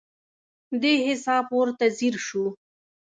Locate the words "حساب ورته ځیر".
1.07-2.15